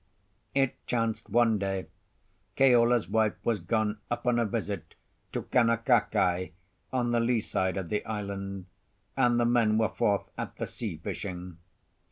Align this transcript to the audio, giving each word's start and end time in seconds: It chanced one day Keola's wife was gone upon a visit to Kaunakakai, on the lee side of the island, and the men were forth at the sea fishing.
It 0.55 0.83
chanced 0.87 1.29
one 1.29 1.59
day 1.59 1.85
Keola's 2.57 3.07
wife 3.07 3.35
was 3.43 3.59
gone 3.59 3.99
upon 4.09 4.39
a 4.39 4.47
visit 4.47 4.95
to 5.31 5.43
Kaunakakai, 5.43 6.53
on 6.91 7.11
the 7.11 7.19
lee 7.19 7.39
side 7.41 7.77
of 7.77 7.89
the 7.89 8.03
island, 8.07 8.65
and 9.15 9.39
the 9.39 9.45
men 9.45 9.77
were 9.77 9.89
forth 9.89 10.31
at 10.39 10.55
the 10.55 10.65
sea 10.65 10.97
fishing. 10.97 11.59